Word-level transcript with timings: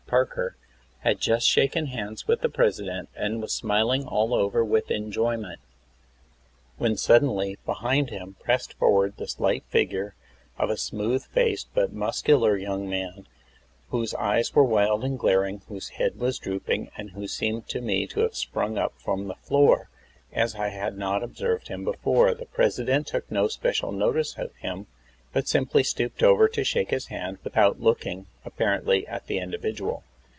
Parker, 0.11 0.57
had 1.03 1.21
just 1.21 1.47
shaken 1.47 1.85
hands 1.85 2.27
with 2.27 2.41
the 2.41 2.49
President 2.49 3.07
and 3.15 3.41
was 3.41 3.53
smiling 3.53 4.05
all 4.05 4.31
oveir 4.33 4.61
with 4.67 4.91
enjoyment, 4.91 5.61
when 6.77 6.97
suddenly, 6.97 7.57
behind 7.65 8.09
him, 8.09 8.35
pressed 8.43 8.73
forward 8.73 9.13
the 9.15 9.25
slight 9.29 9.63
figure 9.69 10.13
of 10.57 10.69
a 10.69 10.75
smooth 10.75 11.23
faced 11.27 11.69
but 11.73 11.93
muscular 11.93 12.57
young 12.57 12.89
man, 12.89 13.25
whose 13.91 14.13
eyes 14.15 14.53
were 14.53 14.65
wild 14.65 15.05
and 15.05 15.17
glaring, 15.17 15.61
whose 15.69 15.87
head 15.91 16.19
was 16.19 16.39
drooping, 16.39 16.91
and 16.97 17.11
who 17.11 17.25
seemed 17.25 17.69
to 17.69 17.79
me 17.79 18.05
to 18.05 18.19
have 18.19 18.35
sprung 18.35 18.77
up 18.77 18.91
from 18.97 19.29
the 19.29 19.35
floor, 19.35 19.89
as 20.33 20.55
I 20.55 20.67
had 20.71 20.97
not 20.97 21.23
observed 21.23 21.69
him 21.69 21.85
before. 21.85 22.33
The 22.33 22.47
President 22.47 23.07
took 23.07 23.31
no 23.31 23.47
special 23.47 23.93
notice 23.93 24.37
of 24.37 24.53
him, 24.57 24.87
but 25.33 25.47
simply 25.47 25.81
stooped 25.81 26.21
over 26.21 26.49
to 26.49 26.61
shake 26.61 26.89
his 26.89 27.05
hand, 27.05 27.37
without 27.41 27.79
looking, 27.79 28.27
apparently, 28.43 29.07
at 29.07 29.27
the 29.27 29.37
individual. 29.39 30.03